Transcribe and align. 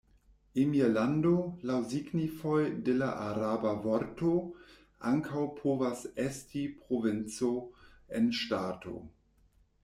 Emirlando, 0.61 1.33
laŭ 1.71 1.75
signifoj 1.91 2.61
de 2.87 2.95
la 3.01 3.09
araba 3.25 3.73
vorto, 3.83 4.31
ankaŭ 5.11 5.45
povas 5.61 6.03
esti 6.25 6.65
provinco 6.81 7.53
en 8.23 8.33
ŝtato. 8.41 8.97